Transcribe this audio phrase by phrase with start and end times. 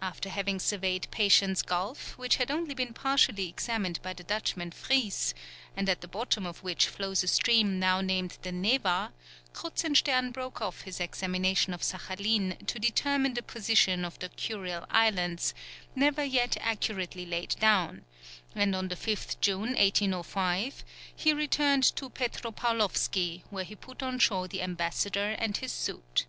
[0.00, 5.34] After having surveyed Patience Gulf, which had only been partially examined by the Dutchman Vries,
[5.76, 9.12] and at the bottom of which flows a stream now named the Neva,
[9.52, 15.52] Kruzenstern broke off his examination of Saghalien to determine the position of the Kurile Islands,
[15.96, 18.04] never yet accurately laid down;
[18.54, 24.46] and on the 5th June, 1805 he returned to Petropaulovski, where he put on shore
[24.46, 26.26] the ambassador and his suite.